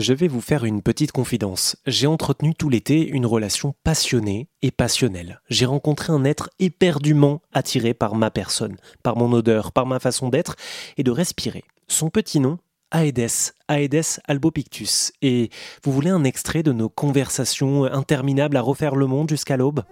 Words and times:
Je 0.00 0.14
vais 0.14 0.28
vous 0.28 0.40
faire 0.40 0.64
une 0.64 0.80
petite 0.80 1.12
confidence. 1.12 1.76
J'ai 1.86 2.06
entretenu 2.06 2.54
tout 2.54 2.70
l'été 2.70 3.06
une 3.06 3.26
relation 3.26 3.74
passionnée 3.84 4.48
et 4.62 4.70
passionnelle. 4.70 5.42
J'ai 5.50 5.66
rencontré 5.66 6.10
un 6.10 6.24
être 6.24 6.48
éperdument 6.58 7.42
attiré 7.52 7.92
par 7.92 8.14
ma 8.14 8.30
personne, 8.30 8.78
par 9.02 9.18
mon 9.18 9.30
odeur, 9.30 9.72
par 9.72 9.84
ma 9.84 10.00
façon 10.00 10.30
d'être 10.30 10.56
et 10.96 11.02
de 11.02 11.10
respirer. 11.10 11.64
Son 11.86 12.08
petit 12.08 12.40
nom 12.40 12.56
Aedes, 12.94 13.52
Aedes 13.68 14.20
albopictus. 14.26 15.12
Et 15.20 15.50
vous 15.84 15.92
voulez 15.92 16.08
un 16.08 16.24
extrait 16.24 16.62
de 16.62 16.72
nos 16.72 16.88
conversations 16.88 17.84
interminables 17.84 18.56
à 18.56 18.62
refaire 18.62 18.96
le 18.96 19.06
monde 19.06 19.28
jusqu'à 19.28 19.58
l'aube? 19.58 19.82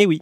Eh 0.00 0.06
oui, 0.06 0.20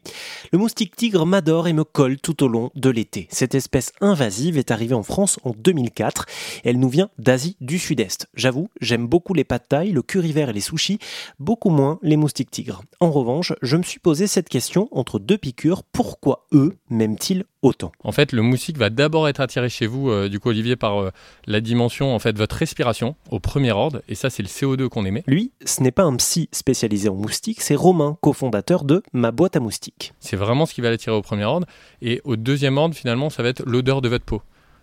le 0.53 0.59
moustique 0.59 0.97
tigre 0.97 1.27
m'adore 1.27 1.69
et 1.69 1.75
me 1.75 1.85
colle 1.85 2.17
tout 2.17 2.43
au 2.43 2.49
long 2.49 2.71
de 2.75 2.89
l'été. 2.89 3.29
Cette 3.31 3.55
espèce 3.55 3.93
invasive 4.01 4.57
est 4.57 4.71
arrivée 4.71 4.95
en 4.95 5.03
France 5.03 5.39
en 5.45 5.51
2004. 5.51 6.25
Elle 6.65 6.79
nous 6.79 6.89
vient 6.89 7.11
d'Asie 7.19 7.59
du 7.61 7.79
Sud-Est. 7.79 8.27
J'avoue, 8.33 8.71
j'aime 8.81 9.07
beaucoup 9.07 9.35
les 9.35 9.45
pâtes 9.45 9.69
taille, 9.69 9.93
le 9.93 10.01
curry 10.01 10.33
vert 10.33 10.49
et 10.49 10.55
les 10.55 10.63
sushis, 10.63 10.99
beaucoup 11.39 11.69
moins 11.69 11.99
les 12.01 12.17
moustiques 12.17 12.51
tigres. 12.51 12.85
En 13.01 13.11
revanche, 13.11 13.53
je 13.61 13.77
me 13.77 13.83
suis 13.83 14.01
posé 14.01 14.27
cette 14.27 14.49
question 14.49 14.89
entre 14.93 15.19
deux 15.19 15.37
piqûres. 15.37 15.83
Pourquoi 15.83 16.47
eux 16.53 16.79
m'aiment-ils 16.89 17.45
autant 17.67 17.93
En 18.03 18.13
fait, 18.13 18.33
le 18.33 18.43
moustique 18.43 18.79
va 18.79 18.91
d'abord 18.91 19.29
être 19.29 19.41
attiré 19.41 19.69
chez 19.69 19.87
vous, 19.87 20.11
euh, 20.11 20.29
du 20.29 20.41
coup, 20.41 20.49
Olivier, 20.49 20.77
par 20.77 21.01
euh, 21.01 21.11
la 21.47 21.61
dimension, 21.61 22.15
en 22.15 22.19
fait, 22.19 22.37
votre 22.37 22.57
respiration 22.57 23.17
au 23.31 23.41
premier 23.41 23.73
ordre. 23.73 24.03
Et 24.09 24.15
ça, 24.15 24.31
c'est 24.31 24.43
le 24.43 24.49
CO2 24.49 24.89
qu'on 24.89 25.05
émet. 25.05 25.23
Lui, 25.27 25.53
ce 25.65 25.83
n'est 25.83 25.91
pas 25.91 26.05
un 26.05 26.17
psy 26.17 26.49
spécialisé 26.53 27.09
en 27.09 27.15
moustiques, 27.15 27.61
c'est 27.61 27.75
Romain, 27.75 28.17
cofondateur 28.21 28.85
de 28.85 29.03
Ma 29.13 29.31
boîte 29.31 29.57
à 29.57 29.61
moustiques. 29.61 30.15
C'est 30.21 30.37
vraiment 30.37 30.67
ce 30.67 30.75
qui 30.75 30.81
va 30.81 30.91
l'attirer 30.91 31.17
au 31.17 31.23
premier 31.23 31.45
ordre. 31.45 31.67
Et 32.03 32.21
au 32.25 32.37
deuxième 32.37 32.79
ordre, 32.79 32.95
finalement, 32.95 33.31
ça 33.31 33.43
va 33.43 33.49
être 33.49 33.63
l'odeur 33.67 34.01
de 34.01 34.09
votre 34.09 34.25
peau. 34.25 34.43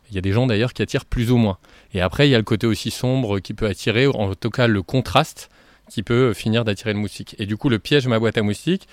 Il 0.10 0.16
y 0.16 0.18
a 0.18 0.22
des 0.22 0.32
gens 0.32 0.46
d'ailleurs 0.46 0.74
qui 0.74 0.82
attirent 0.82 1.06
plus 1.06 1.32
ou 1.32 1.38
moins. 1.38 1.58
Et 1.94 2.02
après, 2.02 2.28
il 2.28 2.32
y 2.32 2.36
a 2.36 2.38
le 2.38 2.44
côté 2.44 2.68
aussi 2.68 2.92
sombre 2.92 3.40
qui 3.40 3.54
peut 3.54 3.66
attirer, 3.66 4.08
en 4.08 4.36
tout 4.36 4.50
cas 4.50 4.68
le 4.68 4.82
contraste 4.82 5.50
qui 5.90 6.04
peut 6.04 6.34
finir 6.34 6.64
d'attirer 6.66 6.94
le 6.94 7.00
moustique. 7.00 7.36
Et 7.40 7.46
du 7.46 7.58
coup, 7.58 7.70
le 7.70 7.80
piège 7.80 8.08
ma 8.08 8.20
boîte 8.20 8.38
à 8.38 8.42
moustiques 8.42 8.88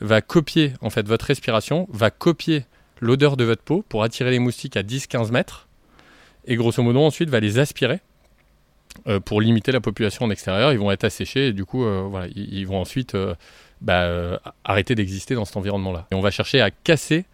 va 0.00 0.20
copier 0.20 0.72
en 0.80 0.90
fait 0.90 1.06
votre 1.06 1.26
respiration, 1.26 1.86
va 1.90 2.10
copier 2.10 2.64
l'odeur 3.04 3.36
de 3.36 3.44
votre 3.44 3.62
peau 3.62 3.84
pour 3.88 4.02
attirer 4.02 4.30
les 4.30 4.38
moustiques 4.38 4.76
à 4.76 4.82
10-15 4.82 5.30
mètres. 5.30 5.68
Et 6.46 6.56
grosso 6.56 6.82
modo, 6.82 7.00
ensuite, 7.00 7.30
va 7.30 7.40
les 7.40 7.58
aspirer 7.58 8.00
euh, 9.06 9.20
pour 9.20 9.40
limiter 9.40 9.72
la 9.72 9.80
population 9.80 10.24
en 10.24 10.30
extérieur. 10.30 10.72
Ils 10.72 10.78
vont 10.78 10.90
être 10.90 11.04
asséchés 11.04 11.48
et 11.48 11.52
du 11.52 11.64
coup, 11.64 11.84
euh, 11.84 12.06
voilà, 12.08 12.26
ils, 12.34 12.66
vont 12.66 12.80
ensuite 12.80 13.14
euh, 13.14 13.34
bah, 13.80 14.40
arrêter 14.64 14.94
d'exister 14.94 15.34
dans 15.34 15.44
cet 15.44 15.56
environnement-là. 15.56 16.06
Et 16.10 16.14
on 16.14 16.20
va 16.20 16.30
chercher 16.30 16.60
à 16.60 16.70
casser 16.70 17.24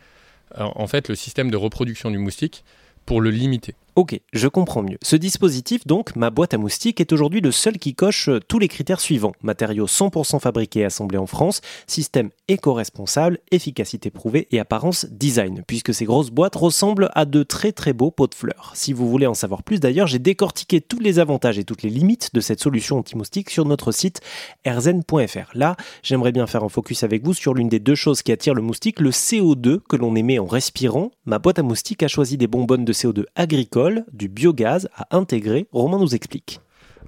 en 0.59 0.89
fait 0.89 1.09
le 1.09 1.15
système 1.15 1.48
de 1.48 1.57
reproduction 1.57 2.11
du 2.11 2.19
moustique 2.19 2.65
pour 3.07 3.21
le 3.21 3.31
limiter. 3.31 3.77
Ok, 4.01 4.19
je 4.33 4.48
comprends 4.48 4.83
mieux. 4.83 4.97
Ce 5.03 5.15
dispositif, 5.15 5.87
donc, 5.87 6.17
ma 6.17 6.31
boîte 6.31 6.55
à 6.55 6.56
moustiques, 6.56 7.03
est 7.03 7.12
aujourd'hui 7.12 7.43
le 7.43 7.51
seul 7.51 7.77
qui 7.77 7.95
coche 7.95 8.31
euh, 8.31 8.41
tous 8.41 8.59
les 8.59 8.67
critères 8.67 8.98
suivants. 8.98 9.34
Matériaux 9.42 9.84
100% 9.84 10.41
fabriqués 10.41 10.81
et 10.81 10.84
assemblés 10.87 11.19
en 11.19 11.27
France, 11.27 11.61
système 11.87 12.31
éco-responsable, 12.48 13.41
efficacité 13.51 14.11
prouvée 14.11 14.48
et 14.53 14.59
apparence 14.59 15.05
design, 15.11 15.65
puisque 15.67 15.92
ces 15.92 16.07
grosses 16.07 16.31
boîtes 16.31 16.57
ressemblent 16.57 17.11
à 17.15 17.27
de 17.27 17.42
très 17.42 17.73
très 17.73 17.92
beaux 17.92 18.11
pots 18.11 18.27
de 18.27 18.34
fleurs. 18.34 18.73
Si 18.75 18.95
vous 18.95 19.07
voulez 19.07 19.27
en 19.27 19.34
savoir 19.34 19.62
plus 19.62 19.81
d'ailleurs, 19.81 20.07
j'ai 20.07 20.19
décortiqué 20.19 20.81
tous 20.81 20.98
les 20.98 21.19
avantages 21.19 21.59
et 21.59 21.64
toutes 21.64 21.83
les 21.83 21.91
limites 21.91 22.33
de 22.33 22.41
cette 22.41 22.61
solution 22.61 22.97
anti-moustique 22.97 23.51
sur 23.51 23.67
notre 23.67 23.92
site 23.92 24.23
erzen.fr. 24.64 25.51
Là, 25.53 25.77
j'aimerais 26.03 26.33
bien 26.33 26.47
faire 26.47 26.64
un 26.64 26.70
focus 26.70 27.03
avec 27.03 27.23
vous 27.23 27.35
sur 27.35 27.53
l'une 27.53 27.69
des 27.69 27.81
deux 27.81 27.97
choses 27.97 28.23
qui 28.23 28.33
attirent 28.33 28.55
le 28.55 28.62
moustique, 28.62 28.98
le 28.98 29.11
CO2 29.11 29.81
que 29.87 29.97
l'on 29.97 30.17
émet 30.17 30.39
en 30.39 30.47
respirant. 30.47 31.11
Ma 31.27 31.39
boîte 31.39 31.59
à 31.59 31.62
moustiques 31.62 32.03
a 32.03 32.09
choisi 32.09 32.39
des 32.39 32.47
bonbonnes 32.47 32.87
de 32.87 32.95
CO2 32.95 33.27
agricoles 33.35 33.89
du 34.12 34.28
biogaz 34.28 34.88
à 34.96 35.16
intégrer. 35.16 35.66
Romain 35.72 35.98
nous 35.98 36.14
explique. 36.14 36.60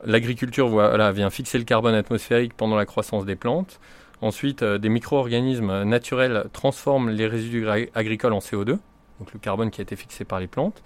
L'agriculture 0.05 0.69
voilà, 0.69 1.13
vient 1.13 1.31
fixer 1.31 1.59
le 1.59 1.65
carbone 1.65 1.95
atmosphérique 1.95 2.55
pendant 2.55 2.77
la 2.77 2.87
croissance 2.87 3.25
des 3.25 3.37
plantes. 3.37 3.79
Ensuite, 4.23 4.63
euh, 4.63 4.79
des 4.79 4.89
micro-organismes 4.89 5.83
naturels 5.83 6.45
transforment 6.53 7.11
les 7.11 7.27
résidus 7.27 7.67
agricoles 7.95 8.33
en 8.33 8.39
CO2, 8.39 8.79
donc 9.19 9.33
le 9.35 9.41
carbone 9.41 9.71
qui 9.71 9.81
a 9.81 9.83
été 9.83 9.97
fixé 9.97 10.25
par 10.25 10.39
les 10.39 10.47
plantes. 10.47 10.83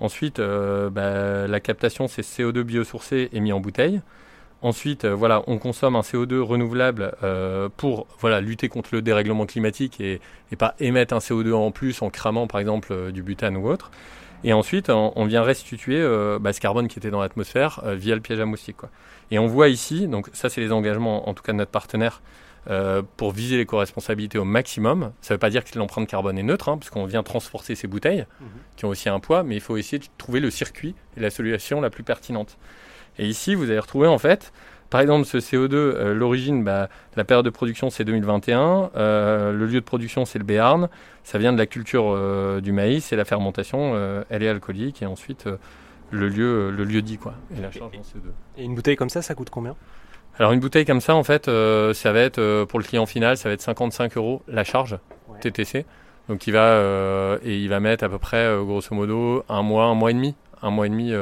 Ensuite, 0.00 0.40
euh, 0.40 0.90
bah, 0.90 1.46
la 1.46 1.60
captation, 1.60 2.08
c'est 2.08 2.22
CO2 2.22 2.62
biosourcé 2.62 3.28
et 3.32 3.40
mis 3.40 3.52
en 3.52 3.60
bouteille. 3.60 4.00
Ensuite, 4.62 5.04
euh, 5.04 5.14
voilà, 5.14 5.44
on 5.46 5.58
consomme 5.58 5.94
un 5.94 6.00
CO2 6.00 6.40
renouvelable 6.40 7.12
pour 7.76 8.08
voilà, 8.18 8.40
lutter 8.40 8.68
contre 8.68 8.90
le 8.92 9.00
dérèglement 9.00 9.46
climatique 9.46 10.00
et, 10.00 10.20
et, 10.50 10.56
pas 10.56 10.74
émettre 10.80 11.14
un 11.14 11.18
CO2 11.18 11.52
en 11.52 11.70
plus 11.70 12.02
en 12.02 12.10
cramant 12.10 12.48
par 12.48 12.60
exemple 12.60 13.12
du 13.12 13.22
butane 13.22 13.56
ou 13.56 13.68
autre. 13.68 13.92
Et 14.44 14.52
ensuite, 14.52 14.90
on, 14.90 15.24
vient 15.24 15.42
restituer 15.42 16.00
euh, 16.00 16.38
bah, 16.40 16.52
ce 16.52 16.60
carbone 16.60 16.88
qui 16.88 16.98
était 16.98 17.10
dans 17.10 17.20
l'atmosphère 17.20 17.80
euh, 17.84 17.94
via 17.94 18.14
le 18.14 18.20
piège 18.20 18.40
à 18.40 18.44
moustiques. 18.44 18.76
Quoi. 18.76 18.90
Et 19.30 19.38
on 19.38 19.46
voit 19.46 19.68
ici, 19.68 20.08
donc 20.08 20.28
ça 20.32 20.48
c'est 20.48 20.60
les 20.60 20.72
engagements 20.72 21.28
en 21.28 21.34
tout 21.34 21.42
cas 21.42 21.52
de 21.52 21.58
notre 21.58 21.70
partenaire, 21.70 22.22
euh, 22.70 23.02
pour 23.16 23.32
viser 23.32 23.56
l'éco-responsabilité 23.56 24.38
au 24.38 24.44
maximum. 24.44 25.12
Ça 25.20 25.34
ne 25.34 25.36
veut 25.36 25.40
pas 25.40 25.50
dire 25.50 25.64
que 25.64 25.76
l'empreinte 25.78 26.08
carbone 26.08 26.38
est 26.38 26.42
neutre, 26.44 26.68
hein, 26.68 26.78
parce 26.78 26.90
qu'on 26.90 27.06
vient 27.06 27.22
transporter 27.22 27.74
ces 27.74 27.86
bouteilles, 27.86 28.26
mhm. 28.40 28.46
qui 28.76 28.84
ont 28.84 28.88
aussi 28.88 29.08
un 29.08 29.20
poids, 29.20 29.42
mais 29.42 29.56
il 29.56 29.60
faut 29.60 29.76
essayer 29.76 29.98
de 29.98 30.06
trouver 30.18 30.40
le 30.40 30.50
circuit 30.50 30.94
et 31.16 31.20
la 31.20 31.30
solution 31.30 31.80
la 31.80 31.90
plus 31.90 32.04
pertinente. 32.04 32.58
Et 33.18 33.26
ici, 33.26 33.54
vous 33.54 33.64
allez 33.64 33.78
retrouver 33.78 34.08
en 34.08 34.18
fait 34.18 34.52
par 34.92 35.00
exemple, 35.00 35.24
ce 35.24 35.38
CO2, 35.38 35.72
euh, 35.72 36.12
l'origine, 36.12 36.62
bah, 36.62 36.90
la 37.16 37.24
période 37.24 37.46
de 37.46 37.50
production, 37.50 37.88
c'est 37.88 38.04
2021. 38.04 38.90
Euh, 38.94 39.50
le 39.50 39.64
lieu 39.64 39.80
de 39.80 39.84
production, 39.86 40.26
c'est 40.26 40.38
le 40.38 40.44
Béarn. 40.44 40.90
Ça 41.24 41.38
vient 41.38 41.54
de 41.54 41.56
la 41.56 41.64
culture 41.64 42.04
euh, 42.08 42.60
du 42.60 42.72
maïs 42.72 43.10
et 43.10 43.16
la 43.16 43.24
fermentation, 43.24 43.94
elle 44.28 44.42
est 44.42 44.48
alcoolique. 44.48 45.00
Et 45.00 45.06
ensuite, 45.06 45.48
le, 46.10 46.28
lieu, 46.28 46.70
le 46.70 46.84
lieu 46.84 47.00
dit, 47.00 47.16
quoi. 47.16 47.32
Et 47.56 47.62
la 47.62 47.70
charge 47.70 47.96
en 47.96 48.00
CO2. 48.00 48.32
Et 48.58 48.64
une 48.64 48.74
bouteille 48.74 48.96
comme 48.96 49.08
ça, 49.08 49.22
ça 49.22 49.34
coûte 49.34 49.48
combien? 49.48 49.76
Alors 50.38 50.52
une 50.52 50.60
bouteille 50.60 50.84
comme 50.84 51.00
ça, 51.00 51.14
en 51.14 51.24
fait, 51.24 51.46
ça 51.46 52.12
va 52.12 52.20
être 52.20 52.64
pour 52.64 52.78
le 52.78 52.84
client 52.84 53.06
final, 53.06 53.38
ça 53.38 53.48
va 53.48 53.54
être 53.54 53.62
55 53.62 54.18
euros 54.18 54.42
la 54.46 54.62
charge 54.62 54.98
TTC. 55.40 55.86
Donc 56.28 56.46
il 56.46 56.52
va 56.52 57.38
et 57.42 57.56
il 57.56 57.68
va 57.70 57.80
mettre 57.80 58.04
à 58.04 58.10
peu 58.10 58.18
près, 58.18 58.46
grosso 58.60 58.94
modo, 58.94 59.42
un 59.48 59.62
mois, 59.62 59.86
un 59.86 59.94
mois 59.94 60.10
et 60.10 60.14
demi, 60.14 60.34
un 60.60 60.70
mois 60.70 60.86
et 60.86 60.90
demi 60.90 61.14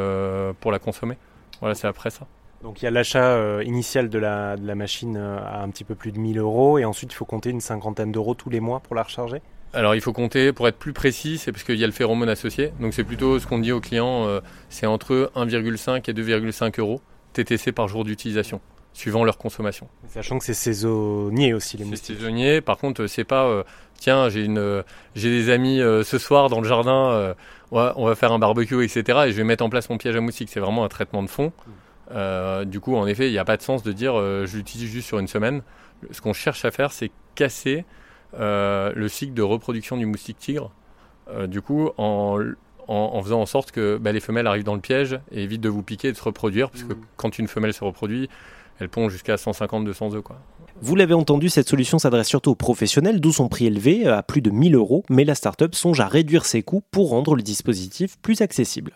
pour 0.59 0.72
la 0.72 0.80
consommer. 0.80 1.16
Voilà, 1.60 1.76
c'est 1.76 1.86
après 1.86 2.10
ça. 2.10 2.26
Donc 2.62 2.82
il 2.82 2.84
y 2.84 2.88
a 2.88 2.91
l'achat 2.91 3.37
euh, 3.37 3.62
initial 3.65 4.10
de 4.10 4.19
la, 4.19 4.56
de 4.56 4.66
la 4.66 4.75
machine 4.75 5.16
euh, 5.16 5.38
à 5.38 5.62
un 5.62 5.71
petit 5.71 5.84
peu 5.84 5.94
plus 5.94 6.12
de 6.12 6.19
1000 6.19 6.38
euros 6.38 6.78
et 6.78 6.84
ensuite 6.84 7.12
il 7.12 7.16
faut 7.16 7.25
compter 7.25 7.50
une 7.50 7.60
cinquantaine 7.60 8.12
d'euros 8.12 8.34
tous 8.34 8.50
les 8.50 8.60
mois 8.60 8.81
pour 8.81 8.94
la 8.94 9.03
recharger 9.03 9.41
alors 9.72 9.94
il 9.94 10.00
faut 10.00 10.12
compter, 10.12 10.53
pour 10.53 10.66
être 10.66 10.78
plus 10.78 10.93
précis, 10.93 11.38
c'est 11.38 11.53
parce 11.53 11.62
qu'il 11.62 11.76
y 11.76 11.84
a 11.84 11.87
le 11.87 11.93
phéromone 11.93 12.28
associé. 12.28 12.72
Donc 12.81 12.93
c'est 12.93 13.04
plutôt 13.04 13.38
ce 13.38 13.47
qu'on 13.47 13.60
dit 13.60 13.71
aux 13.71 13.78
clients, 13.78 14.26
euh, 14.26 14.41
c'est 14.69 14.87
entre 14.87 15.31
1,5 15.37 16.10
et 16.10 16.12
2,5 16.12 16.81
euros 16.81 17.00
TTC 17.34 17.71
par 17.71 17.87
jour 17.87 18.03
d'utilisation, 18.03 18.60
suivant 18.94 19.22
leur 19.22 19.38
consommation. 19.38 19.87
Sachant 20.09 20.41
que 20.41 20.44
c'est 20.44 20.54
saisonnier 20.54 21.54
aussi 21.54 21.77
les 21.77 21.84
moustiques. 21.84 22.16
C'est 22.16 22.21
saisonnier, 22.21 22.60
par 22.60 22.78
contre 22.78 23.06
c'est 23.06 23.22
pas, 23.22 23.65
tiens 23.97 24.28
j'ai 24.28 24.44
une, 24.44 24.82
j'ai 25.15 25.31
des 25.31 25.50
amis 25.50 25.78
ce 25.78 26.19
soir 26.19 26.48
dans 26.48 26.60
le 26.60 26.66
jardin, 26.66 27.37
on 27.71 28.06
va 28.06 28.15
faire 28.16 28.32
un 28.32 28.41
barbecue, 28.41 28.82
etc. 28.82 29.21
Et 29.27 29.31
je 29.31 29.37
vais 29.37 29.44
mettre 29.44 29.65
en 29.65 29.71
place 29.71 29.88
mon 29.88 29.98
piège 29.98 30.16
à 30.16 30.21
moustiques. 30.21 30.48
C'est 30.50 30.59
vraiment 30.59 30.82
un 30.82 30.88
traitement 30.88 31.22
de 31.22 31.31
fond. 31.31 31.53
Mmh. 31.54 31.71
Euh, 32.10 32.65
du 32.65 32.81
coup, 32.81 32.97
en 32.97 33.06
effet, 33.06 33.28
il 33.28 33.32
n'y 33.32 33.38
a 33.38 33.44
pas 33.44 33.56
de 33.56 33.62
sens 33.62 33.82
de 33.82 33.93
dire 33.93 34.19
euh, 34.19 34.47
je 34.47 34.56
l'utilise 34.56 34.88
juste 34.91 35.06
sur 35.06 35.19
une 35.19 35.28
semaine. 35.28 35.62
Ce 36.10 36.21
qu'on 36.21 36.32
cherche 36.32 36.65
à 36.65 36.71
faire, 36.71 36.93
c'est 36.93 37.10
casser 37.34 37.84
euh, 38.38 38.93
le 38.94 39.09
cycle 39.09 39.34
de 39.34 39.43
reproduction 39.43 39.97
du 39.97 40.06
moustique 40.06 40.38
tigre. 40.38 40.71
du 41.47 41.60
coup, 41.62 41.91
en, 41.97 42.38
faisant 43.22 43.41
en 43.41 43.47
sorte 43.47 43.71
que 43.71 43.98
bah, 43.98 44.12
les 44.12 44.21
femelles 44.21 44.47
arrivent 44.47 44.65
dans 44.65 44.75
le 44.75 44.81
piège 44.81 45.19
et 45.31 45.43
évitent 45.43 45.60
de 45.60 45.69
vous 45.69 45.82
piquer 45.82 46.09
et 46.09 46.12
de 46.12 46.16
se 46.16 46.22
reproduire, 46.22 46.71
puisque 46.71 46.91
mmh. 46.91 47.06
quand 47.16 47.38
une 47.38 47.47
femelle 47.47 47.72
se 47.72 47.84
reproduit, 47.84 48.28
elle 48.81 48.88
pond 48.88 49.09
jusqu'à 49.09 49.37
150-200 49.37 50.15
œufs. 50.16 50.22
Quoi. 50.22 50.41
Vous 50.81 50.97
l'avez 50.97 51.15
entendu, 51.15 51.50
cette 51.50 51.69
solution 51.69 51.98
s'adresse 51.98 52.27
surtout 52.27 52.50
aux 52.50 52.56
professionnels, 52.56 53.21
d'où 53.21 53.32
son 53.32 53.48
prix 53.48 53.66
élevé, 53.66 54.06
à 54.06 54.22
plus 54.22 54.41
de 54.41 54.50
1000 54.50 54.75
euros, 54.75 55.04
mais 55.10 55.25
la 55.25 55.34
startup 55.34 55.75
songe 55.75 56.00
à 56.00 56.09
réduire 56.09 56.47
ses 56.47 56.62
coûts 56.62 56.82
pour 56.91 57.10
rendre 57.10 57.37
le 57.37 57.42
dispositif 57.42 58.16
plus 58.22 58.41
accessible. 58.41 58.92